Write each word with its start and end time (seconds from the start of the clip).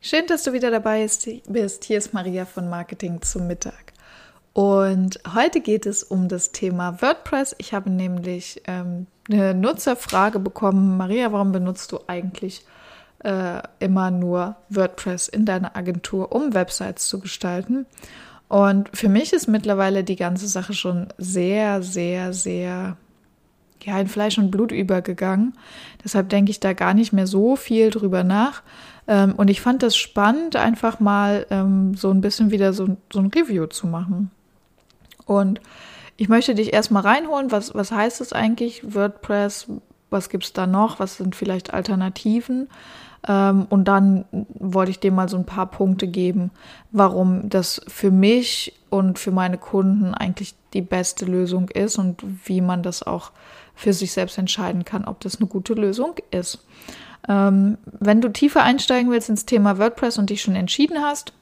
Schön, 0.00 0.28
dass 0.28 0.44
du 0.44 0.52
wieder 0.52 0.70
dabei 0.70 1.04
bist. 1.48 1.84
Hier 1.84 1.98
ist 1.98 2.14
Maria 2.14 2.46
von 2.46 2.70
Marketing 2.70 3.20
zum 3.20 3.48
Mittag. 3.48 3.92
Und 4.52 5.18
heute 5.34 5.60
geht 5.60 5.86
es 5.86 6.04
um 6.04 6.28
das 6.28 6.52
Thema 6.52 7.02
WordPress. 7.02 7.56
Ich 7.58 7.74
habe 7.74 7.90
nämlich 7.90 8.62
ähm, 8.68 9.08
eine 9.28 9.54
Nutzerfrage 9.54 10.38
bekommen. 10.38 10.96
Maria, 10.96 11.32
warum 11.32 11.50
benutzt 11.50 11.90
du 11.90 11.98
eigentlich 12.06 12.64
äh, 13.24 13.60
immer 13.80 14.12
nur 14.12 14.54
WordPress 14.68 15.26
in 15.26 15.44
deiner 15.44 15.76
Agentur, 15.76 16.30
um 16.30 16.54
Websites 16.54 17.08
zu 17.08 17.18
gestalten? 17.18 17.84
Und 18.46 18.96
für 18.96 19.08
mich 19.08 19.32
ist 19.32 19.48
mittlerweile 19.48 20.04
die 20.04 20.16
ganze 20.16 20.46
Sache 20.46 20.74
schon 20.74 21.08
sehr, 21.18 21.82
sehr, 21.82 22.32
sehr 22.32 22.96
ja, 23.82 23.98
in 23.98 24.08
Fleisch 24.08 24.38
und 24.38 24.50
Blut 24.50 24.72
übergegangen. 24.72 25.54
Deshalb 26.04 26.28
denke 26.28 26.50
ich 26.50 26.60
da 26.60 26.72
gar 26.72 26.94
nicht 26.94 27.12
mehr 27.12 27.26
so 27.26 27.56
viel 27.56 27.90
drüber 27.90 28.24
nach. 28.24 28.62
Ähm, 29.06 29.34
und 29.36 29.48
ich 29.48 29.60
fand 29.60 29.82
das 29.82 29.96
spannend, 29.96 30.56
einfach 30.56 31.00
mal 31.00 31.46
ähm, 31.50 31.94
so 31.94 32.10
ein 32.10 32.20
bisschen 32.20 32.50
wieder 32.50 32.72
so, 32.72 32.96
so 33.12 33.20
ein 33.20 33.28
Review 33.28 33.66
zu 33.66 33.86
machen. 33.86 34.30
Und 35.26 35.60
ich 36.16 36.28
möchte 36.28 36.54
dich 36.54 36.72
erstmal 36.72 37.02
reinholen, 37.02 37.50
was, 37.52 37.74
was 37.74 37.92
heißt 37.92 38.20
es 38.20 38.32
eigentlich, 38.32 38.94
WordPress, 38.94 39.68
was 40.10 40.28
gibt 40.28 40.44
es 40.44 40.52
da 40.52 40.66
noch, 40.66 40.98
was 40.98 41.16
sind 41.16 41.36
vielleicht 41.36 41.72
Alternativen? 41.72 42.68
Ähm, 43.26 43.66
und 43.68 43.86
dann 43.86 44.24
wollte 44.30 44.90
ich 44.90 45.00
dir 45.00 45.12
mal 45.12 45.28
so 45.28 45.36
ein 45.36 45.46
paar 45.46 45.66
Punkte 45.66 46.06
geben, 46.06 46.50
warum 46.92 47.48
das 47.48 47.80
für 47.88 48.10
mich 48.10 48.74
und 48.90 49.18
für 49.18 49.30
meine 49.30 49.58
Kunden 49.58 50.14
eigentlich 50.14 50.54
die 50.72 50.82
beste 50.82 51.24
Lösung 51.24 51.68
ist 51.70 51.98
und 51.98 52.22
wie 52.44 52.60
man 52.60 52.82
das 52.82 53.02
auch 53.02 53.32
für 53.78 53.92
sich 53.92 54.10
selbst 54.10 54.36
entscheiden 54.38 54.84
kann, 54.84 55.04
ob 55.04 55.20
das 55.20 55.36
eine 55.36 55.46
gute 55.46 55.72
Lösung 55.72 56.16
ist. 56.32 56.58
Ähm, 57.28 57.78
wenn 57.84 58.20
du 58.20 58.28
tiefer 58.28 58.64
einsteigen 58.64 59.12
willst 59.12 59.28
ins 59.28 59.46
Thema 59.46 59.78
WordPress 59.78 60.18
und 60.18 60.30
dich 60.30 60.42
schon 60.42 60.56
entschieden 60.56 61.00
hast, 61.00 61.32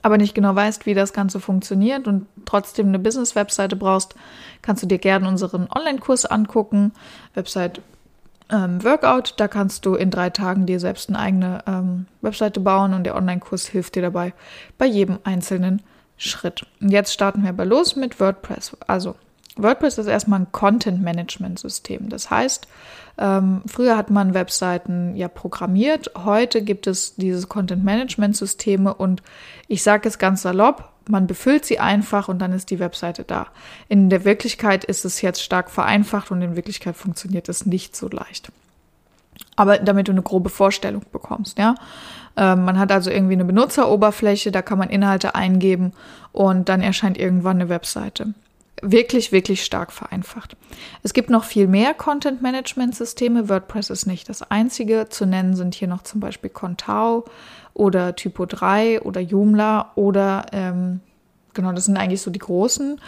aber 0.00 0.16
nicht 0.16 0.34
genau 0.34 0.54
weißt, 0.54 0.86
wie 0.86 0.94
das 0.94 1.12
Ganze 1.12 1.40
funktioniert 1.40 2.08
und 2.08 2.26
trotzdem 2.46 2.88
eine 2.88 2.98
Business-Webseite 2.98 3.76
brauchst, 3.76 4.14
kannst 4.62 4.82
du 4.82 4.86
dir 4.86 4.96
gerne 4.96 5.28
unseren 5.28 5.68
Online-Kurs 5.70 6.24
angucken. 6.24 6.92
Website 7.34 7.82
ähm, 8.50 8.82
Workout, 8.82 9.34
da 9.36 9.46
kannst 9.46 9.84
du 9.84 9.96
in 9.96 10.10
drei 10.10 10.30
Tagen 10.30 10.64
dir 10.64 10.80
selbst 10.80 11.10
eine 11.10 11.18
eigene 11.18 11.62
ähm, 11.66 12.06
Webseite 12.22 12.60
bauen 12.60 12.94
und 12.94 13.04
der 13.04 13.16
Online-Kurs 13.16 13.66
hilft 13.66 13.96
dir 13.96 14.02
dabei 14.02 14.32
bei 14.78 14.86
jedem 14.86 15.18
einzelnen 15.24 15.82
Schritt. 16.16 16.64
Und 16.80 16.88
jetzt 16.88 17.12
starten 17.12 17.42
wir 17.42 17.50
aber 17.50 17.66
los 17.66 17.96
mit 17.96 18.18
WordPress. 18.18 18.78
Also 18.86 19.14
WordPress 19.56 19.98
ist 19.98 20.06
erstmal 20.06 20.40
ein 20.40 20.52
Content-Management-System. 20.52 22.08
Das 22.08 22.30
heißt, 22.30 22.66
ähm, 23.18 23.62
früher 23.66 23.96
hat 23.96 24.10
man 24.10 24.34
Webseiten 24.34 25.14
ja 25.14 25.28
programmiert, 25.28 26.10
heute 26.16 26.62
gibt 26.62 26.86
es 26.86 27.14
diese 27.14 27.46
Content-Management-Systeme 27.46 28.92
und 28.92 29.22
ich 29.68 29.82
sage 29.82 30.08
es 30.08 30.18
ganz 30.18 30.42
salopp, 30.42 30.90
man 31.08 31.26
befüllt 31.26 31.64
sie 31.64 31.78
einfach 31.78 32.28
und 32.28 32.40
dann 32.40 32.52
ist 32.52 32.70
die 32.70 32.80
Webseite 32.80 33.24
da. 33.24 33.46
In 33.88 34.10
der 34.10 34.24
Wirklichkeit 34.24 34.84
ist 34.84 35.04
es 35.04 35.20
jetzt 35.22 35.42
stark 35.42 35.70
vereinfacht 35.70 36.30
und 36.30 36.42
in 36.42 36.56
Wirklichkeit 36.56 36.96
funktioniert 36.96 37.48
es 37.48 37.66
nicht 37.66 37.94
so 37.94 38.08
leicht. 38.08 38.50
Aber 39.54 39.78
damit 39.78 40.08
du 40.08 40.12
eine 40.12 40.22
grobe 40.22 40.48
Vorstellung 40.48 41.02
bekommst, 41.12 41.58
ja. 41.58 41.76
Ähm, 42.36 42.64
man 42.64 42.80
hat 42.80 42.90
also 42.90 43.10
irgendwie 43.10 43.34
eine 43.34 43.44
Benutzeroberfläche, 43.44 44.50
da 44.50 44.62
kann 44.62 44.78
man 44.78 44.90
Inhalte 44.90 45.36
eingeben 45.36 45.92
und 46.32 46.68
dann 46.68 46.80
erscheint 46.80 47.16
irgendwann 47.16 47.60
eine 47.60 47.68
Webseite 47.68 48.34
wirklich, 48.92 49.32
wirklich 49.32 49.64
stark 49.64 49.92
vereinfacht. 49.92 50.56
Es 51.02 51.12
gibt 51.12 51.30
noch 51.30 51.44
viel 51.44 51.66
mehr 51.66 51.94
Content-Management-Systeme. 51.94 53.48
WordPress 53.48 53.90
ist 53.90 54.06
nicht 54.06 54.28
das 54.28 54.42
einzige. 54.42 55.08
Zu 55.08 55.26
nennen 55.26 55.56
sind 55.56 55.74
hier 55.74 55.88
noch 55.88 56.02
zum 56.02 56.20
Beispiel 56.20 56.50
Contao 56.50 57.24
oder 57.72 58.10
Typo3 58.10 59.00
oder 59.00 59.20
Joomla 59.20 59.92
oder, 59.94 60.46
ähm, 60.52 61.00
genau, 61.54 61.72
das 61.72 61.86
sind 61.86 61.96
eigentlich 61.96 62.22
so 62.22 62.30
die 62.30 62.38
großen. 62.38 63.00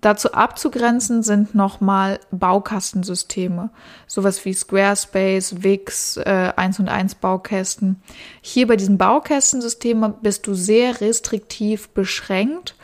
Dazu 0.00 0.32
abzugrenzen 0.32 1.22
sind 1.22 1.54
nochmal 1.54 2.20
Baukastensysteme, 2.30 3.68
sowas 4.06 4.42
wie 4.46 4.54
Squarespace, 4.54 5.62
Wix, 5.62 6.16
äh, 6.16 6.52
1 6.56 6.80
und 6.80 6.88
1 6.88 7.16
Baukästen. 7.16 8.00
Hier 8.40 8.66
bei 8.66 8.76
diesen 8.76 8.96
Baukästensystemen 8.96 10.14
bist 10.22 10.46
du 10.46 10.54
sehr 10.54 11.02
restriktiv 11.02 11.90
beschränkt 11.90 12.74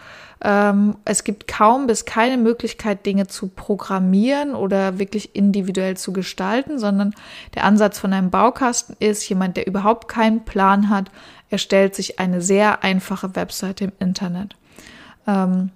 ähm, 0.43 0.97
es 1.05 1.25
gibt 1.25 1.49
kaum 1.49 1.87
bis 1.87 2.05
keine 2.05 2.37
Möglichkeit, 2.37 3.07
Dinge 3.07 3.27
zu 3.27 3.49
programmieren 3.49 4.55
oder 4.55 4.99
wirklich 4.99 5.35
individuell 5.35 5.97
zu 5.97 6.13
gestalten, 6.13 6.79
sondern 6.79 7.15
der 7.55 7.65
Ansatz 7.65 7.99
von 7.99 8.13
einem 8.13 8.31
Baukasten 8.31 8.97
ist, 8.99 9.27
jemand, 9.29 9.57
der 9.57 9.67
überhaupt 9.67 10.09
keinen 10.09 10.45
Plan 10.45 10.91
hat, 10.91 11.11
erstellt 11.49 11.95
sich 11.95 12.19
eine 12.19 12.43
sehr 12.43 12.85
einfache 12.85 13.35
Webseite 13.35 13.85
im 13.85 13.93
Internet. 13.99 14.57
Ähm, 15.27 15.71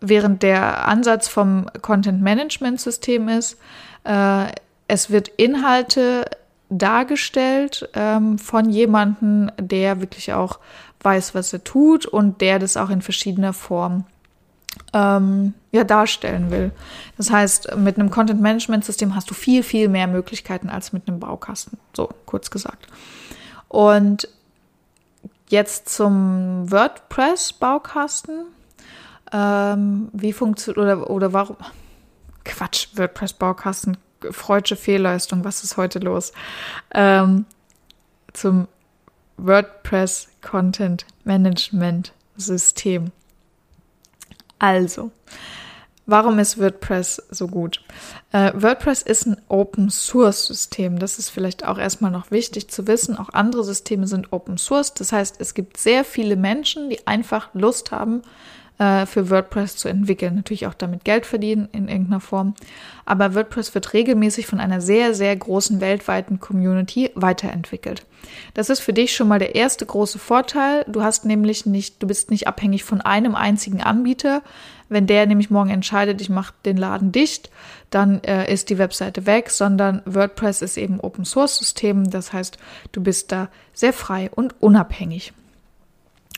während 0.00 0.42
der 0.42 0.88
Ansatz 0.88 1.28
vom 1.28 1.66
Content 1.82 2.22
Management 2.22 2.80
System 2.80 3.28
ist, 3.28 3.58
äh, 4.04 4.46
es 4.88 5.10
wird 5.10 5.28
Inhalte 5.28 6.24
dargestellt 6.68 7.88
ähm, 7.94 8.38
von 8.38 8.70
jemandem, 8.70 9.50
der 9.58 10.00
wirklich 10.00 10.32
auch 10.32 10.58
weiß, 11.02 11.34
was 11.34 11.52
er 11.52 11.64
tut 11.64 12.06
und 12.06 12.40
der 12.40 12.58
das 12.58 12.76
auch 12.76 12.90
in 12.90 13.02
verschiedener 13.02 13.52
Form 13.52 14.04
ähm, 14.92 15.54
ja, 15.72 15.84
darstellen 15.84 16.50
will. 16.50 16.72
Das 17.16 17.30
heißt, 17.30 17.76
mit 17.76 17.98
einem 17.98 18.10
Content-Management-System 18.10 19.14
hast 19.14 19.30
du 19.30 19.34
viel, 19.34 19.62
viel 19.62 19.88
mehr 19.88 20.06
Möglichkeiten 20.06 20.68
als 20.68 20.92
mit 20.92 21.08
einem 21.08 21.20
Baukasten. 21.20 21.78
So, 21.96 22.08
kurz 22.26 22.50
gesagt. 22.50 22.86
Und 23.68 24.28
jetzt 25.48 25.88
zum 25.88 26.70
WordPress-Baukasten. 26.70 28.46
Ähm, 29.32 30.08
wie 30.12 30.32
funktioniert 30.32 30.78
oder, 30.78 31.10
oder 31.10 31.32
warum? 31.32 31.56
Quatsch, 32.44 32.88
WordPress-Baukasten, 32.94 33.96
freudsche 34.30 34.76
Fehlleistung, 34.76 35.44
was 35.44 35.62
ist 35.62 35.76
heute 35.76 35.98
los? 36.00 36.32
Ähm, 36.92 37.44
zum 38.32 38.66
WordPress 39.46 40.28
Content 40.42 41.06
Management 41.24 42.12
System. 42.36 43.12
Also, 44.58 45.10
warum 46.06 46.38
ist 46.38 46.58
WordPress 46.58 47.22
so 47.30 47.48
gut? 47.48 47.82
Äh, 48.32 48.52
WordPress 48.54 49.02
ist 49.02 49.26
ein 49.26 49.40
Open 49.48 49.90
Source 49.90 50.46
System. 50.46 50.98
Das 50.98 51.18
ist 51.18 51.30
vielleicht 51.30 51.64
auch 51.64 51.78
erstmal 51.78 52.10
noch 52.10 52.30
wichtig 52.30 52.68
zu 52.68 52.86
wissen. 52.86 53.16
Auch 53.16 53.30
andere 53.30 53.64
Systeme 53.64 54.06
sind 54.06 54.32
Open 54.32 54.58
Source. 54.58 54.92
Das 54.94 55.12
heißt, 55.12 55.36
es 55.38 55.54
gibt 55.54 55.78
sehr 55.78 56.04
viele 56.04 56.36
Menschen, 56.36 56.90
die 56.90 57.06
einfach 57.06 57.48
Lust 57.54 57.90
haben, 57.90 58.22
äh, 58.80 59.04
für 59.04 59.28
WordPress 59.28 59.76
zu 59.76 59.88
entwickeln. 59.88 60.34
Natürlich 60.34 60.66
auch 60.66 60.74
damit 60.74 61.04
Geld 61.04 61.26
verdienen 61.26 61.68
in 61.72 61.86
irgendeiner 61.86 62.20
Form. 62.20 62.54
Aber 63.04 63.34
WordPress 63.34 63.74
wird 63.74 63.92
regelmäßig 63.92 64.46
von 64.46 64.58
einer 64.58 64.80
sehr, 64.80 65.14
sehr 65.14 65.36
großen 65.36 65.82
weltweiten 65.82 66.40
Community 66.40 67.10
weiterentwickelt. 67.14 68.06
Das 68.54 68.70
ist 68.70 68.80
für 68.80 68.94
dich 68.94 69.14
schon 69.14 69.28
mal 69.28 69.38
der 69.38 69.54
erste 69.54 69.84
große 69.84 70.18
Vorteil. 70.18 70.86
Du 70.88 71.02
hast 71.02 71.26
nämlich 71.26 71.66
nicht, 71.66 72.02
du 72.02 72.06
bist 72.06 72.30
nicht 72.30 72.48
abhängig 72.48 72.84
von 72.84 73.02
einem 73.02 73.34
einzigen 73.34 73.82
Anbieter. 73.82 74.42
Wenn 74.88 75.06
der 75.06 75.26
nämlich 75.26 75.50
morgen 75.50 75.70
entscheidet, 75.70 76.20
ich 76.22 76.30
mache 76.30 76.54
den 76.64 76.76
Laden 76.76 77.12
dicht, 77.12 77.50
dann 77.90 78.24
äh, 78.24 78.50
ist 78.52 78.70
die 78.70 78.78
Webseite 78.78 79.26
weg, 79.26 79.50
sondern 79.50 80.00
WordPress 80.06 80.62
ist 80.62 80.78
eben 80.78 81.00
Open 81.00 81.26
Source 81.26 81.58
System. 81.58 82.10
Das 82.10 82.32
heißt, 82.32 82.56
du 82.92 83.02
bist 83.02 83.30
da 83.30 83.50
sehr 83.74 83.92
frei 83.92 84.30
und 84.34 84.54
unabhängig. 84.62 85.32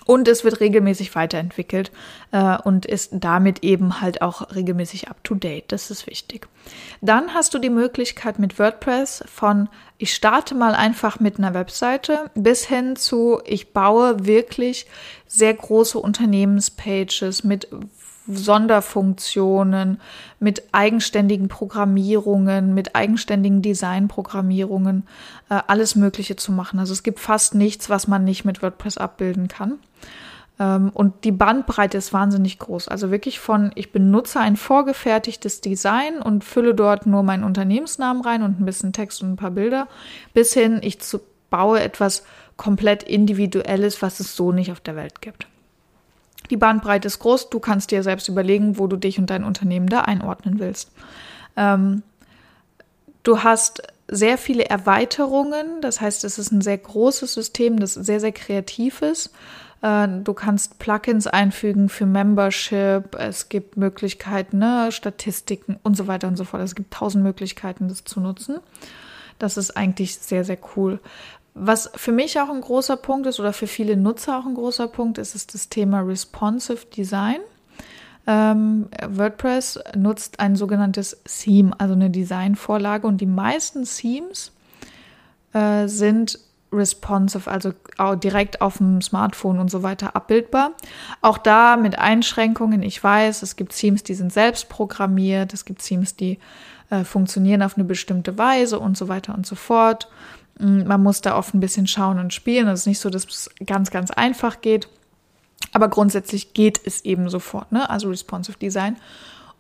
Und 0.05 0.29
es 0.29 0.45
wird 0.45 0.61
regelmäßig 0.61 1.15
weiterentwickelt 1.15 1.93
äh, 2.33 2.57
und 2.59 2.87
ist 2.87 3.11
damit 3.13 3.63
eben 3.63 4.01
halt 4.01 4.23
auch 4.23 4.55
regelmäßig 4.55 5.09
up-to-date. 5.09 5.71
Das 5.71 5.91
ist 5.91 6.07
wichtig. 6.07 6.49
Dann 7.01 7.35
hast 7.35 7.55
du 7.55 7.59
die 7.59 7.71
Möglichkeit 7.71 8.39
mit 8.39 8.59
WordPress 8.59 9.25
von 9.27 9.69
ich 9.99 10.15
starte 10.15 10.55
mal 10.55 10.75
einfach 10.75 11.21
mit 11.21 11.39
einer 11.39 11.55
Webseite 11.55 12.31
bis 12.35 12.67
hin 12.67 12.97
zu 12.97 13.41
ich 13.45 13.73
baue 13.73 14.27
wirklich 14.27 14.87
sehr 15.29 15.55
große 15.55 15.99
Unternehmenspages 15.99 17.45
mit 17.45 17.69
Sonderfunktionen, 18.29 20.01
mit 20.39 20.63
eigenständigen 20.73 21.49
Programmierungen, 21.49 22.75
mit 22.75 22.95
eigenständigen 22.95 23.63
Designprogrammierungen, 23.63 25.07
äh, 25.51 25.61
alles 25.67 25.97
Mögliche 25.97 26.37
zu 26.37 26.53
machen. 26.53 26.79
Also 26.79 26.93
es 26.93 27.03
gibt 27.03 27.21
fast 27.21 27.55
nichts, 27.55 27.91
was 27.91 28.09
man 28.09 28.25
nicht 28.25 28.45
mit 28.45 28.63
WordPress 28.63 28.99
abbilden 28.99 29.49
kann. 29.49 29.79
Ähm, 30.59 30.91
und 30.95 31.25
die 31.25 31.33
Bandbreite 31.33 31.99
ist 31.99 32.13
wahnsinnig 32.13 32.59
groß. 32.59 32.89
Also 32.89 33.11
wirklich 33.11 33.41
von, 33.41 33.73
ich 33.75 33.93
benutze 33.93 34.41
ein 34.41 34.57
vorgefertigtes 34.57 35.61
Design 35.61 36.19
und 36.19 36.45
fülle 36.45 36.75
dort 36.75 37.07
nur 37.07 37.23
meinen 37.23 37.45
Unternehmensnamen 37.45 38.23
rein 38.23 38.43
und 38.43 38.61
ein 38.61 38.65
bisschen 38.65 38.93
Text 38.93 39.23
und 39.23 39.33
ein 39.33 39.37
paar 39.37 39.51
Bilder, 39.51 39.89
bis 40.35 40.53
hin, 40.55 40.81
ich 40.83 41.01
zu, 41.01 41.21
baue 41.51 41.81
etwas 41.81 42.25
komplett 42.57 43.03
Individuelles, 43.03 44.03
was 44.03 44.21
es 44.21 44.37
so 44.37 44.53
nicht 44.53 44.71
auf 44.71 44.81
der 44.81 44.97
Welt 44.97 45.21
gibt. 45.21 45.47
Die 46.51 46.57
Bandbreite 46.57 47.07
ist 47.07 47.19
groß. 47.19 47.51
Du 47.51 47.61
kannst 47.61 47.91
dir 47.91 48.03
selbst 48.03 48.29
überlegen, 48.29 48.79
wo 48.79 48.87
du 48.87 48.97
dich 48.97 49.19
und 49.19 49.31
dein 49.31 49.45
Unternehmen 49.45 49.89
da 49.89 50.01
einordnen 50.01 50.59
willst. 50.59 50.91
Ähm, 51.57 52.03
du 53.23 53.43
hast 53.43 53.83
sehr 54.09 54.39
viele 54.39 54.67
Erweiterungen. 54.67 55.81
Das 55.81 56.01
heißt, 56.01 56.25
es 56.25 56.39
ist 56.39 56.53
ein 56.53 56.61
sehr 56.61 56.79
großes 56.79 57.33
System, 57.33 57.79
das 57.79 57.95
sehr, 57.95 58.21
sehr 58.21 58.33
kreativ 58.33 59.03
ist. 59.03 59.31
Äh, 59.83 60.09
du 60.23 60.33
kannst 60.35 60.79
Plugins 60.79 61.27
einfügen 61.27 61.89
für 61.89 62.07
Membership. 62.07 63.15
Es 63.17 63.49
gibt 63.49 63.77
Möglichkeiten, 63.77 64.59
ne, 64.59 64.91
Statistiken 64.93 65.79
und 65.83 65.97
so 65.97 66.07
weiter 66.07 66.29
und 66.29 66.37
so 66.37 66.45
fort. 66.45 66.63
Es 66.63 66.75
gibt 66.75 66.93
tausend 66.95 67.25
Möglichkeiten, 67.25 67.89
das 67.89 68.05
zu 68.05 68.21
nutzen. 68.21 68.59
Das 69.39 69.57
ist 69.57 69.77
eigentlich 69.77 70.19
sehr, 70.19 70.45
sehr 70.45 70.59
cool. 70.77 71.01
Was 71.55 71.91
für 71.95 72.13
mich 72.13 72.41
auch 72.41 72.49
ein 72.49 72.61
großer 72.61 72.97
Punkt 72.97 73.27
ist 73.27 73.39
oder 73.39 73.53
für 73.53 73.67
viele 73.67 73.97
Nutzer 73.97 74.39
auch 74.39 74.47
ein 74.47 74.55
großer 74.55 74.89
Punkt 74.89 75.19
ist, 75.19 75.35
ist 75.35 75.55
das 75.55 75.69
Thema 75.69 76.01
Responsive 76.01 76.87
Design. 76.87 77.41
Ähm, 78.27 78.89
WordPress 79.07 79.81
nutzt 79.97 80.41
ein 80.41 80.57
sogenanntes 80.57 81.21
Theme, 81.25 81.73
also 81.79 81.95
eine 81.95 82.09
Designvorlage 82.09 83.07
und 83.07 83.21
die 83.21 83.27
meisten 83.27 83.85
Themes 83.85 84.53
äh, 85.53 85.89
sind 85.89 86.39
responsive, 86.73 87.51
also 87.51 87.75
direkt 88.15 88.63
auf 88.63 88.79
dem 88.79 89.03
Smartphone 89.03 89.59
und 89.59 89.71
so 89.71 89.83
weiter 89.83 90.17
abbildbar. 90.17 90.73
Auch 91.21 91.37
da 91.37 91.77
mit 91.77 91.99
Einschränkungen. 91.99 92.83
Ich 92.83 93.03
weiß, 93.03 93.43
es 93.43 93.57
gibt 93.57 93.77
Themes, 93.77 94.03
die 94.03 94.15
sind 94.15 94.33
selbst 94.33 94.69
programmiert, 94.69 95.53
es 95.53 95.65
gibt 95.65 95.83
Themes, 95.85 96.17
die 96.17 96.39
äh, 96.89 97.05
funktionieren 97.05 97.63
auf 97.63 97.77
eine 97.77 97.85
bestimmte 97.85 98.39
Weise 98.39 98.79
und 98.79 98.97
so 98.97 99.09
weiter 99.09 99.35
und 99.35 99.47
so 99.47 99.55
fort. 99.55 100.09
Mm, 100.59 100.85
man 100.87 101.03
muss 101.03 101.21
da 101.21 101.37
oft 101.37 101.55
ein 101.55 101.61
bisschen 101.61 101.87
schauen 101.87 102.19
und 102.19 102.33
spielen. 102.35 102.69
Es 102.69 102.81
ist 102.81 102.87
nicht 102.87 103.01
so, 103.01 103.11
dass 103.11 103.25
es 103.25 103.51
ganz, 103.67 103.91
ganz 103.91 104.11
einfach 104.11 104.61
geht. 104.61 104.89
Aber 105.73 105.89
grundsätzlich 105.89 106.55
geht 106.55 106.81
es 106.85 107.05
eben 107.05 107.31
sofort, 107.31 107.73
ne? 107.73 107.89
Also 107.89 108.09
responsive 108.09 108.59
Design. 108.59 108.97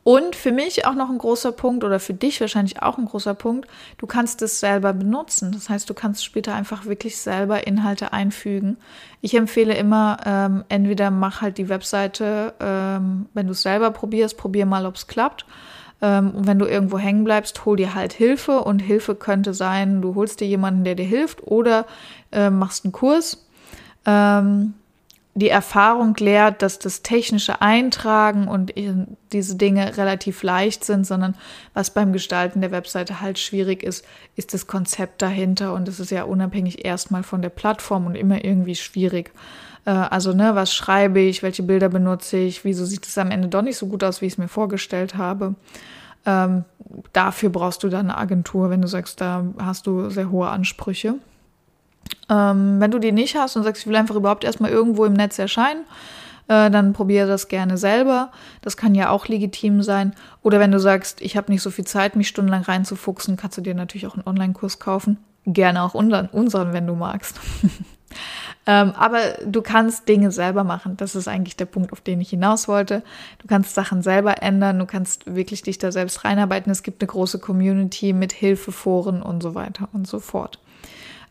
Und 0.04 0.34
für 0.34 0.50
mich 0.50 0.84
auch 0.84 0.94
noch 0.94 1.10
ein 1.10 1.18
großer 1.18 1.52
Punkt 1.52 1.84
oder 1.84 2.00
für 2.00 2.12
dich 2.12 2.40
wahrscheinlich 2.40 2.82
auch 2.82 2.98
ein 2.98 3.04
großer 3.04 3.34
Punkt, 3.34 3.68
du 3.98 4.06
kannst 4.08 4.42
es 4.42 4.58
selber 4.58 4.92
benutzen. 4.92 5.52
Das 5.52 5.68
heißt, 5.68 5.88
du 5.88 5.94
kannst 5.94 6.24
später 6.24 6.54
einfach 6.54 6.86
wirklich 6.86 7.18
selber 7.18 7.68
Inhalte 7.68 8.12
einfügen. 8.12 8.78
Ich 9.20 9.34
empfehle 9.34 9.74
immer, 9.74 10.16
ähm, 10.26 10.64
entweder 10.68 11.12
mach 11.12 11.40
halt 11.40 11.56
die 11.56 11.68
Webseite, 11.68 12.54
ähm, 12.58 13.26
wenn 13.32 13.46
du 13.46 13.52
es 13.52 13.62
selber 13.62 13.92
probierst, 13.92 14.36
probier 14.36 14.66
mal, 14.66 14.86
ob 14.86 14.96
es 14.96 15.06
klappt. 15.06 15.46
Ähm, 16.02 16.32
und 16.32 16.46
wenn 16.46 16.58
du 16.58 16.66
irgendwo 16.66 16.98
hängen 16.98 17.24
bleibst, 17.24 17.64
hol 17.64 17.76
dir 17.76 17.94
halt 17.94 18.12
Hilfe. 18.12 18.60
Und 18.60 18.80
Hilfe 18.80 19.14
könnte 19.14 19.54
sein, 19.54 20.02
du 20.02 20.14
holst 20.14 20.40
dir 20.40 20.48
jemanden, 20.48 20.84
der 20.84 20.96
dir 20.96 21.06
hilft 21.06 21.46
oder 21.46 21.86
äh, 22.32 22.50
machst 22.50 22.84
einen 22.84 22.92
Kurs. 22.92 23.46
Ähm, 24.04 24.74
die 25.34 25.48
Erfahrung 25.48 26.14
lehrt, 26.18 26.60
dass 26.60 26.78
das 26.78 27.00
technische 27.00 27.62
Eintragen 27.62 28.48
und 28.48 28.74
diese 29.32 29.56
Dinge 29.56 29.96
relativ 29.96 30.42
leicht 30.42 30.84
sind, 30.84 31.06
sondern 31.06 31.36
was 31.72 31.94
beim 31.94 32.12
Gestalten 32.12 32.60
der 32.60 32.70
Webseite 32.70 33.22
halt 33.22 33.38
schwierig 33.38 33.82
ist, 33.82 34.04
ist 34.36 34.52
das 34.52 34.66
Konzept 34.66 35.22
dahinter 35.22 35.72
und 35.72 35.88
es 35.88 36.00
ist 36.00 36.10
ja 36.10 36.24
unabhängig 36.24 36.84
erstmal 36.84 37.22
von 37.22 37.40
der 37.40 37.48
Plattform 37.48 38.04
und 38.04 38.14
immer 38.14 38.44
irgendwie 38.44 38.74
schwierig. 38.74 39.32
Äh, 39.84 39.90
also, 39.90 40.32
ne, 40.32 40.54
was 40.54 40.74
schreibe 40.74 41.20
ich, 41.20 41.42
welche 41.42 41.62
Bilder 41.62 41.88
benutze 41.88 42.36
ich, 42.36 42.64
wieso 42.64 42.84
sieht 42.84 43.06
es 43.06 43.18
am 43.18 43.30
Ende 43.30 43.48
doch 43.48 43.62
nicht 43.62 43.76
so 43.76 43.86
gut 43.86 44.04
aus, 44.04 44.20
wie 44.20 44.26
ich 44.26 44.34
es 44.34 44.38
mir 44.38 44.48
vorgestellt 44.48 45.16
habe. 45.16 45.54
Ähm, 46.24 46.64
dafür 47.12 47.50
brauchst 47.50 47.82
du 47.82 47.88
dann 47.88 48.10
eine 48.10 48.18
Agentur, 48.18 48.70
wenn 48.70 48.82
du 48.82 48.88
sagst, 48.88 49.20
da 49.20 49.44
hast 49.58 49.86
du 49.86 50.08
sehr 50.10 50.30
hohe 50.30 50.48
Ansprüche. 50.48 51.14
Ähm, 52.28 52.80
wenn 52.80 52.90
du 52.90 52.98
die 52.98 53.12
nicht 53.12 53.36
hast 53.36 53.56
und 53.56 53.64
sagst, 53.64 53.82
ich 53.82 53.88
will 53.88 53.96
einfach 53.96 54.14
überhaupt 54.14 54.44
erstmal 54.44 54.70
irgendwo 54.70 55.04
im 55.04 55.14
Netz 55.14 55.38
erscheinen, 55.38 55.84
äh, 56.48 56.70
dann 56.70 56.92
probiere 56.92 57.26
das 57.26 57.48
gerne 57.48 57.76
selber. 57.76 58.30
Das 58.60 58.76
kann 58.76 58.94
ja 58.94 59.10
auch 59.10 59.26
legitim 59.26 59.82
sein. 59.82 60.14
Oder 60.42 60.60
wenn 60.60 60.70
du 60.70 60.78
sagst, 60.78 61.20
ich 61.20 61.36
habe 61.36 61.50
nicht 61.50 61.62
so 61.62 61.70
viel 61.70 61.86
Zeit, 61.86 62.16
mich 62.16 62.28
stundenlang 62.28 62.62
reinzufuchsen, 62.62 63.36
kannst 63.36 63.58
du 63.58 63.62
dir 63.62 63.74
natürlich 63.74 64.06
auch 64.06 64.14
einen 64.14 64.26
Online-Kurs 64.26 64.78
kaufen. 64.78 65.18
Gerne 65.44 65.82
auch 65.82 65.94
unseren, 65.94 66.28
unseren 66.28 66.72
wenn 66.72 66.86
du 66.86 66.94
magst. 66.94 67.40
ähm, 68.66 68.92
aber 68.92 69.20
du 69.44 69.60
kannst 69.60 70.08
Dinge 70.08 70.30
selber 70.30 70.62
machen. 70.62 70.96
Das 70.96 71.16
ist 71.16 71.26
eigentlich 71.26 71.56
der 71.56 71.64
Punkt, 71.64 71.92
auf 71.92 72.00
den 72.00 72.20
ich 72.20 72.30
hinaus 72.30 72.68
wollte. 72.68 73.02
Du 73.38 73.48
kannst 73.48 73.74
Sachen 73.74 74.02
selber 74.02 74.42
ändern. 74.42 74.78
Du 74.78 74.86
kannst 74.86 75.34
wirklich 75.34 75.62
dich 75.62 75.78
da 75.78 75.90
selbst 75.90 76.24
reinarbeiten. 76.24 76.70
Es 76.70 76.84
gibt 76.84 77.02
eine 77.02 77.08
große 77.08 77.40
Community 77.40 78.12
mit 78.12 78.32
Hilfeforen 78.32 79.20
und 79.20 79.42
so 79.42 79.54
weiter 79.54 79.88
und 79.92 80.06
so 80.06 80.20
fort. 80.20 80.60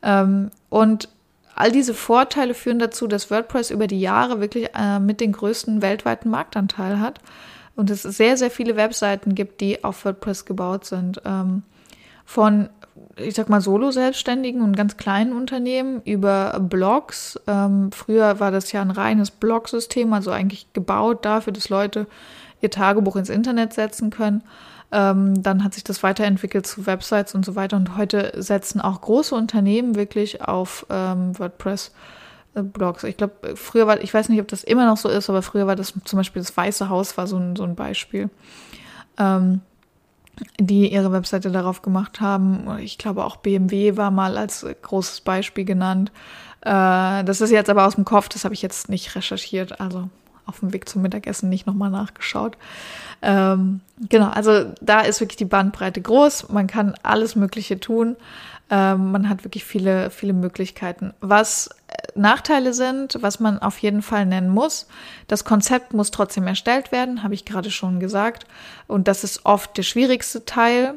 Ähm, 0.04 0.52
und 0.70 1.08
all 1.56 1.72
diese 1.72 1.94
Vorteile 1.94 2.54
führen 2.54 2.80
dazu, 2.80 3.08
dass 3.08 3.32
WordPress 3.32 3.72
über 3.72 3.88
die 3.88 4.02
Jahre 4.02 4.42
wirklich 4.42 4.70
äh, 4.76 5.00
mit 5.00 5.22
den 5.22 5.32
größten 5.32 5.82
weltweiten 5.82 6.30
Marktanteil 6.30 7.00
hat 7.00 7.22
und 7.76 7.90
es 7.90 8.02
sehr, 8.02 8.36
sehr 8.36 8.52
viele 8.52 8.76
Webseiten 8.76 9.36
gibt, 9.36 9.62
die 9.62 9.84
auf 9.84 10.04
WordPress 10.04 10.46
gebaut 10.46 10.86
sind. 10.86 11.22
Ähm, 11.24 11.64
von, 12.26 12.70
ich 13.18 13.36
sag 13.36 13.50
mal, 13.50 13.62
Solo-Selbstständigen 13.62 14.62
und 14.62 14.76
ganz 14.76 14.98
kleinen 14.98 15.34
Unternehmen 15.34 16.02
über 16.04 16.60
Blogs. 16.60 17.40
Ähm, 17.48 17.92
früher 17.92 18.40
war 18.40 18.52
das 18.52 18.72
ja 18.72 18.82
ein 18.82 18.92
reines 18.92 19.32
Blog-System, 19.32 20.14
also 20.14 20.32
eigentlich 20.32 20.74
gebaut 20.74 21.26
dafür, 21.26 21.54
dass 21.54 21.70
Leute 21.70 22.08
ihr 22.62 22.72
Tagebuch 22.72 23.16
ins 23.16 23.30
Internet 23.30 23.74
setzen 23.74 24.10
können. 24.10 24.44
Ähm, 24.92 25.42
dann 25.42 25.64
hat 25.64 25.74
sich 25.74 25.84
das 25.84 26.04
weiterentwickelt 26.04 26.68
zu 26.68 26.86
Websites 26.86 27.34
und 27.34 27.46
so 27.46 27.56
weiter. 27.56 27.78
Und 27.78 27.98
heute 27.98 28.34
setzen 28.36 28.82
auch 28.82 29.02
große 29.02 29.34
Unternehmen 29.34 29.96
wirklich 29.96 30.42
auf 30.42 30.86
ähm, 30.90 31.38
WordPress. 31.40 31.92
Äh, 32.54 32.64
Blogs. 32.64 33.04
Ich 33.04 33.18
glaube, 33.18 33.56
früher 33.56 33.88
war, 33.88 34.02
ich 34.02 34.14
weiß 34.14 34.30
nicht, 34.30 34.42
ob 34.42 34.48
das 34.48 34.64
immer 34.64 34.86
noch 34.86 34.98
so 34.98 35.10
ist, 35.10 35.30
aber 35.30 35.42
früher 35.42 35.68
war 35.68 35.76
das 35.76 35.94
zum 36.04 36.18
Beispiel 36.18 36.42
das 36.42 36.56
Weiße 36.56 36.90
Haus 36.90 37.18
war 37.18 37.28
so 37.28 37.38
ein, 37.38 37.56
so 37.56 37.64
ein 37.64 37.76
Beispiel, 37.76 38.30
ähm, 39.18 39.62
die 40.60 40.92
ihre 40.92 41.12
Webseite 41.12 41.52
darauf 41.52 41.82
gemacht 41.82 42.22
haben. 42.22 42.78
Ich 42.80 42.98
glaube 42.98 43.26
auch 43.26 43.38
BMW 43.38 43.98
war 43.98 44.12
mal 44.12 44.38
als 44.38 44.66
großes 44.82 45.22
Beispiel 45.22 45.66
genannt. 45.66 46.12
Äh, 46.62 47.24
das 47.24 47.42
ist 47.42 47.52
jetzt 47.52 47.70
aber 47.70 47.86
aus 47.86 47.96
dem 47.96 48.06
Kopf, 48.06 48.30
das 48.30 48.44
habe 48.44 48.54
ich 48.54 48.62
jetzt 48.62 48.90
nicht 48.90 49.16
recherchiert, 49.16 49.80
also 49.80 50.10
auf 50.46 50.60
dem 50.60 50.74
Weg 50.74 50.88
zum 50.90 51.02
Mittagessen 51.02 51.50
nicht 51.50 51.68
nochmal 51.68 51.90
nachgeschaut. 51.90 52.58
Ähm, 53.22 53.82
genau, 54.10 54.30
also 54.30 54.72
da 54.82 55.02
ist 55.02 55.22
wirklich 55.22 55.38
die 55.38 55.46
Bandbreite 55.46 56.02
groß. 56.02 56.50
Man 56.50 56.68
kann 56.68 56.96
alles 57.04 57.36
Mögliche 57.36 57.80
tun. 57.80 58.16
Ähm, 58.70 59.12
man 59.12 59.30
hat 59.30 59.44
wirklich 59.44 59.64
viele, 59.64 60.10
viele 60.10 60.34
Möglichkeiten. 60.34 61.14
Was 61.20 61.70
äh, 61.88 62.01
Nachteile 62.16 62.74
sind, 62.74 63.18
was 63.22 63.40
man 63.40 63.60
auf 63.60 63.78
jeden 63.80 64.02
Fall 64.02 64.26
nennen 64.26 64.50
muss, 64.50 64.88
das 65.28 65.44
Konzept 65.44 65.94
muss 65.94 66.12
trotzdem 66.12 66.48
erstellt 66.48 66.92
werden, 66.92 67.24
habe 67.24 67.34
ich 67.34 67.46
gerade 67.46 67.72
schon 67.72 68.00
gesagt. 68.00 68.46
Und 68.88 69.08
das 69.08 69.24
ist 69.24 69.46
oft 69.46 69.78
der 69.78 69.84
schwierigste 69.84 70.46
Teil 70.46 70.96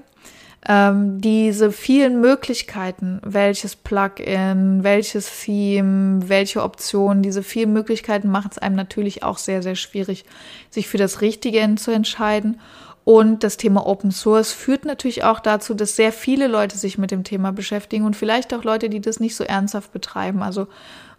ähm, 0.66 1.20
diese 1.20 1.72
vielen 1.72 2.20
Möglichkeiten, 2.20 3.20
welches 3.22 3.76
Plugin, 3.76 4.82
welches 4.82 5.42
Theme, 5.42 6.28
welche 6.28 6.62
Optionen, 6.62 7.22
diese 7.22 7.42
vielen 7.42 7.72
Möglichkeiten 7.72 8.30
machen 8.30 8.48
es 8.50 8.58
einem 8.58 8.76
natürlich 8.76 9.22
auch 9.22 9.36
sehr, 9.36 9.62
sehr 9.62 9.74
schwierig, 9.74 10.24
sich 10.70 10.88
für 10.88 10.96
das 10.96 11.20
Richtige 11.20 11.74
zu 11.76 11.90
entscheiden. 11.90 12.60
Und 13.04 13.44
das 13.44 13.58
Thema 13.58 13.86
Open 13.86 14.10
Source 14.10 14.52
führt 14.52 14.86
natürlich 14.86 15.24
auch 15.24 15.40
dazu, 15.40 15.74
dass 15.74 15.94
sehr 15.94 16.10
viele 16.10 16.46
Leute 16.46 16.78
sich 16.78 16.96
mit 16.96 17.10
dem 17.10 17.22
Thema 17.22 17.52
beschäftigen 17.52 18.06
und 18.06 18.16
vielleicht 18.16 18.54
auch 18.54 18.64
Leute, 18.64 18.88
die 18.88 19.00
das 19.00 19.20
nicht 19.20 19.36
so 19.36 19.44
ernsthaft 19.44 19.92
betreiben. 19.92 20.42
Also 20.42 20.68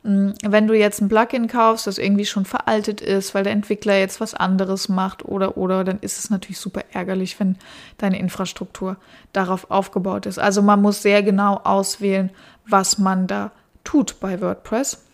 mm, 0.01 0.31
wenn 0.43 0.65
du 0.65 0.73
jetzt 0.73 0.99
ein 0.99 1.09
Plugin 1.09 1.47
kaufst, 1.47 1.85
das 1.85 1.99
irgendwie 1.99 2.25
schon 2.25 2.45
veraltet 2.45 3.01
ist, 3.01 3.35
weil 3.35 3.43
der 3.43 3.53
Entwickler 3.53 3.99
jetzt 3.99 4.19
was 4.19 4.33
anderes 4.33 4.89
macht 4.89 5.25
oder 5.25 5.57
oder, 5.57 5.83
dann 5.83 5.99
ist 5.99 6.17
es 6.17 6.31
natürlich 6.31 6.59
super 6.59 6.81
ärgerlich, 6.91 7.39
wenn 7.39 7.55
deine 7.99 8.17
Infrastruktur 8.17 8.97
darauf 9.31 9.69
aufgebaut 9.69 10.25
ist. 10.25 10.39
Also 10.39 10.63
man 10.63 10.81
muss 10.81 11.03
sehr 11.03 11.21
genau 11.21 11.57
auswählen, 11.63 12.31
was 12.67 12.97
man 12.97 13.27
da 13.27 13.51
tut 13.83 14.19
bei 14.19 14.41
WordPress 14.41 15.04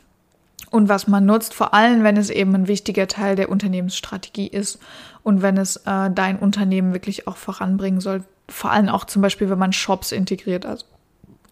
und 0.72 0.90
was 0.90 1.08
man 1.08 1.26
nutzt, 1.26 1.54
vor 1.54 1.74
allem 1.74 2.04
wenn 2.04 2.18
es 2.18 2.30
eben 2.30 2.56
ein 2.56 2.68
wichtiger 2.68 3.08
Teil 3.08 3.36
der 3.36 3.50
Unternehmensstrategie 3.50 4.48
ist 4.48 4.80
und 5.22 5.42
wenn 5.42 5.58
es 5.58 5.76
äh, 5.86 6.10
dein 6.10 6.40
Unternehmen 6.40 6.94
wirklich 6.94 7.28
auch 7.28 7.38
voranbringen 7.38 8.00
soll. 8.00 8.24
Vor 8.50 8.72
allem 8.72 8.90
auch 8.90 9.06
zum 9.06 9.22
Beispiel, 9.22 9.50
wenn 9.50 9.60
man 9.60 9.74
Shops 9.74 10.12
integriert. 10.12 10.66
Also 10.66 10.86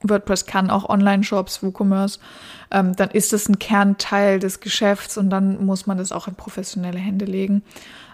WordPress 0.02 0.46
kann 0.46 0.70
auch 0.70 0.88
Online-Shops, 0.88 1.62
WooCommerce, 1.62 2.20
ähm, 2.72 2.96
dann 2.96 3.10
ist 3.10 3.34
es 3.34 3.50
ein 3.50 3.60
Kernteil 3.60 4.40
des 4.40 4.62
Geschäfts 4.62 5.18
und 5.18 5.30
dann 5.30 5.66
muss 5.66 5.86
man 5.86 5.98
das 5.98 6.14
auch 6.14 6.30
in 6.30 6.36
professionelle 6.36 7.00
Hände 7.00 7.26
legen. 7.26 7.62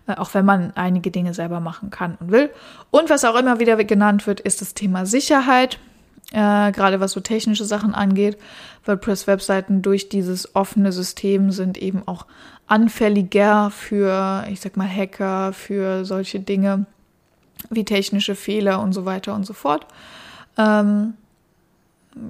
äh, 0.08 0.16
auch 0.16 0.34
wenn 0.34 0.46
man 0.46 0.72
einige 0.76 1.12
Dinge 1.12 1.34
selber 1.34 1.60
machen 1.60 1.90
kann 1.90 2.18
und 2.20 2.32
will. 2.32 2.50
Und 2.92 3.10
was 3.10 3.26
auch 3.26 3.36
immer 3.36 3.60
wieder 3.60 3.76
genannt 3.84 4.28
wird, 4.28 4.40
ist 4.40 4.62
das 4.62 4.74
Thema 4.74 5.06
Sicherheit. 5.06 5.80
Äh, 6.32 6.72
gerade 6.72 7.00
was 7.00 7.12
so 7.12 7.20
technische 7.20 7.66
Sachen 7.66 7.94
angeht. 7.94 8.38
WordPress-Webseiten 8.86 9.82
durch 9.82 10.10
dieses 10.10 10.56
offene 10.56 10.92
System 10.92 11.52
sind 11.52 11.78
eben 11.78 12.08
auch 12.08 12.26
anfälliger 12.68 13.70
für, 13.70 14.46
ich 14.50 14.60
sag 14.60 14.76
mal, 14.76 14.90
Hacker, 14.90 15.54
für 15.54 16.04
solche 16.04 16.40
Dinge 16.40 16.86
wie 17.70 17.86
technische 17.86 18.36
Fehler 18.36 18.82
und 18.82 18.94
so 18.94 19.06
weiter 19.06 19.34
und 19.34 19.46
so 19.46 19.54
fort. 19.54 19.86
Ähm, 20.58 21.14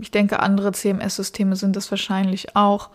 ich 0.02 0.12
denke, 0.12 0.40
andere 0.40 0.72
CMS-Systeme 0.72 1.56
sind 1.56 1.76
das 1.76 1.92
wahrscheinlich 1.92 2.56
auch. 2.56 2.90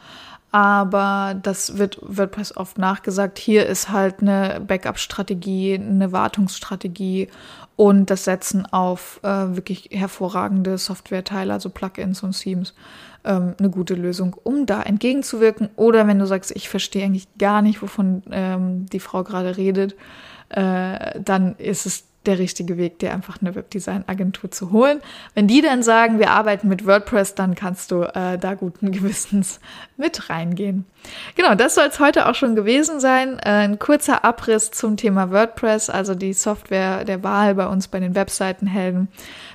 Aber 0.52 1.36
das 1.40 1.78
wird 1.78 1.98
WordPress 2.02 2.56
oft 2.56 2.76
nachgesagt. 2.76 3.38
Hier 3.38 3.66
ist 3.66 3.90
halt 3.90 4.20
eine 4.20 4.60
Backup-Strategie, 4.66 5.74
eine 5.74 6.10
Wartungsstrategie 6.10 7.28
und 7.76 8.10
das 8.10 8.24
Setzen 8.24 8.66
auf 8.66 9.20
äh, 9.22 9.28
wirklich 9.28 9.90
hervorragende 9.92 10.76
Software-Teile, 10.76 11.52
also 11.52 11.70
Plugins 11.70 12.22
und 12.22 12.38
Themes, 12.38 12.74
ähm, 13.24 13.54
eine 13.58 13.70
gute 13.70 13.94
Lösung, 13.94 14.34
um 14.42 14.66
da 14.66 14.82
entgegenzuwirken. 14.82 15.70
Oder 15.76 16.06
wenn 16.08 16.18
du 16.18 16.26
sagst, 16.26 16.50
ich 16.50 16.68
verstehe 16.68 17.04
eigentlich 17.04 17.28
gar 17.38 17.62
nicht, 17.62 17.80
wovon 17.80 18.22
ähm, 18.32 18.86
die 18.86 19.00
Frau 19.00 19.22
gerade 19.22 19.56
redet, 19.56 19.94
äh, 20.48 21.20
dann 21.20 21.54
ist 21.56 21.86
es 21.86 22.09
der 22.26 22.38
richtige 22.38 22.76
Weg, 22.76 22.98
dir 22.98 23.12
einfach 23.12 23.40
eine 23.40 23.54
Webdesign-Agentur 23.54 24.50
zu 24.50 24.72
holen. 24.72 25.00
Wenn 25.34 25.46
die 25.46 25.62
dann 25.62 25.82
sagen, 25.82 26.18
wir 26.18 26.30
arbeiten 26.30 26.68
mit 26.68 26.86
WordPress, 26.86 27.34
dann 27.34 27.54
kannst 27.54 27.90
du 27.90 28.02
äh, 28.02 28.36
da 28.36 28.54
guten 28.54 28.92
Gewissens 28.92 29.58
mit 29.96 30.28
reingehen. 30.28 30.84
Genau, 31.34 31.54
das 31.54 31.74
soll 31.74 31.86
es 31.86 31.98
heute 31.98 32.28
auch 32.28 32.34
schon 32.34 32.56
gewesen 32.56 33.00
sein. 33.00 33.38
Äh, 33.38 33.60
ein 33.60 33.78
kurzer 33.78 34.22
Abriss 34.24 34.70
zum 34.70 34.98
Thema 34.98 35.30
WordPress, 35.30 35.88
also 35.88 36.14
die 36.14 36.34
Software 36.34 37.04
der 37.06 37.22
Wahl 37.22 37.54
bei 37.54 37.66
uns 37.66 37.88
bei 37.88 38.00
den 38.00 38.14
Webseitenhelden. 38.14 39.08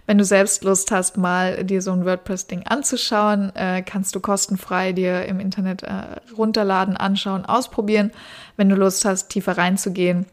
Wenn 0.08 0.18
du 0.18 0.24
selbst 0.24 0.64
Lust 0.64 0.92
hast, 0.92 1.18
mal 1.18 1.64
dir 1.64 1.84
so 1.84 1.92
ein 1.92 2.06
WordPress-Ding 2.06 2.66
anzuschauen, 2.66 3.56
äh, 3.56 3.84
kannst 3.84 4.16
du 4.16 4.20
kostenfrei 4.20 4.92
dir 4.92 5.26
im 5.26 5.40
Internet 5.40 5.84
äh, 5.84 5.92
runterladen, 6.36 6.98
anschauen, 6.98 7.46
ausprobieren. 7.46 8.12
Wenn 8.58 8.70
du 8.70 8.76
Lust 8.76 9.06
hast, 9.06 9.30
tiefer 9.30 9.58
reinzugehen, 9.58 10.26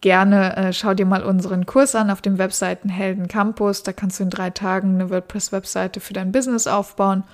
gerne 0.00 0.56
äh, 0.56 0.72
schau 0.72 0.94
dir 0.94 1.06
mal 1.06 1.22
unseren 1.22 1.66
Kurs 1.66 1.94
an 1.94 2.10
auf 2.10 2.22
dem 2.22 2.38
Webseiten 2.38 2.88
Helden 2.88 3.28
Campus. 3.28 3.82
Da 3.82 3.92
kannst 3.92 4.18
du 4.18 4.24
in 4.24 4.30
drei 4.30 4.50
Tagen 4.50 4.94
eine 4.94 5.10
WordPress-Webseite 5.10 6.00
für 6.00 6.12
dein 6.12 6.32
Business 6.32 6.66
aufbauen. 6.66 7.24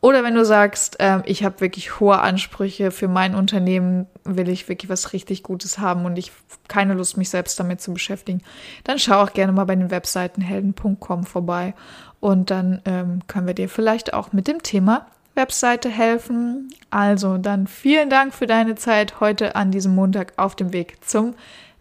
Oder 0.00 0.22
wenn 0.22 0.34
du 0.34 0.44
sagst, 0.44 1.00
äh, 1.00 1.20
ich 1.24 1.44
habe 1.44 1.62
wirklich 1.62 1.98
hohe 1.98 2.18
Ansprüche 2.18 2.90
für 2.90 3.08
mein 3.08 3.34
Unternehmen, 3.34 4.06
will 4.24 4.50
ich 4.50 4.68
wirklich 4.68 4.90
was 4.90 5.14
richtig 5.14 5.42
Gutes 5.42 5.78
haben 5.78 6.04
und 6.04 6.18
ich 6.18 6.30
keine 6.68 6.92
Lust, 6.92 7.16
mich 7.16 7.30
selbst 7.30 7.58
damit 7.58 7.80
zu 7.80 7.94
beschäftigen, 7.94 8.42
dann 8.84 8.98
schau 8.98 9.22
auch 9.22 9.32
gerne 9.32 9.52
mal 9.52 9.64
bei 9.64 9.76
den 9.76 9.90
Webseiten 9.90 10.42
helden.com 10.42 11.24
vorbei. 11.24 11.74
Und 12.20 12.50
dann 12.50 12.82
ähm, 12.84 13.20
können 13.28 13.46
wir 13.46 13.54
dir 13.54 13.68
vielleicht 13.68 14.12
auch 14.12 14.32
mit 14.32 14.46
dem 14.46 14.62
Thema 14.62 15.06
Webseite 15.34 15.88
helfen. 15.88 16.68
Also 16.90 17.38
dann 17.38 17.66
vielen 17.66 18.10
Dank 18.10 18.34
für 18.34 18.46
deine 18.46 18.74
Zeit 18.74 19.20
heute 19.20 19.56
an 19.56 19.70
diesem 19.70 19.94
Montag 19.94 20.34
auf 20.36 20.54
dem 20.54 20.72
Weg 20.72 20.98
zum 21.04 21.34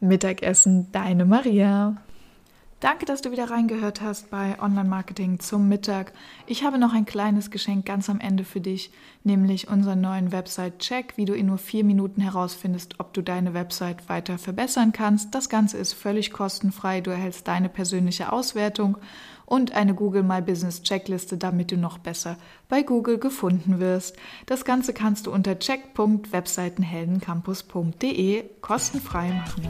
Mittagessen, 0.04 0.92
deine 0.92 1.26
Maria. 1.26 1.96
Danke, 2.84 3.06
dass 3.06 3.22
du 3.22 3.32
wieder 3.32 3.50
reingehört 3.50 4.02
hast 4.02 4.30
bei 4.30 4.60
Online 4.60 4.90
Marketing 4.90 5.40
zum 5.40 5.70
Mittag. 5.70 6.12
Ich 6.48 6.66
habe 6.66 6.78
noch 6.78 6.94
ein 6.94 7.06
kleines 7.06 7.50
Geschenk 7.50 7.86
ganz 7.86 8.10
am 8.10 8.20
Ende 8.20 8.44
für 8.44 8.60
dich, 8.60 8.92
nämlich 9.24 9.70
unseren 9.70 10.02
neuen 10.02 10.34
Website-Check, 10.34 11.14
wie 11.16 11.24
du 11.24 11.34
in 11.34 11.46
nur 11.46 11.58
vier 11.58 11.86
Minuten 11.86 12.20
herausfindest, 12.20 13.00
ob 13.00 13.14
du 13.14 13.22
deine 13.22 13.54
Website 13.54 14.10
weiter 14.10 14.38
verbessern 14.38 14.92
kannst. 14.92 15.34
Das 15.34 15.48
Ganze 15.48 15.78
ist 15.78 15.94
völlig 15.94 16.34
kostenfrei. 16.34 17.00
Du 17.00 17.10
erhältst 17.10 17.48
deine 17.48 17.70
persönliche 17.70 18.34
Auswertung 18.34 18.98
und 19.46 19.72
eine 19.72 19.94
Google 19.94 20.24
My 20.24 20.42
Business 20.42 20.84
Checkliste, 20.84 21.38
damit 21.38 21.72
du 21.72 21.78
noch 21.78 22.00
besser 22.00 22.36
bei 22.68 22.84
Google 22.84 23.18
gefunden 23.18 23.80
wirst. 23.80 24.18
Das 24.46 24.66
Ganze 24.66 24.94
kannst 24.94 25.28
du 25.28 25.32
unter 25.32 25.58
check.webseitenheldencampus.de 25.58 28.44
kostenfrei 28.60 29.30
machen. 29.30 29.70